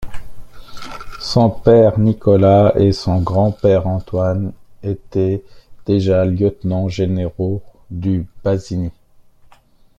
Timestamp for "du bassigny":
7.91-8.89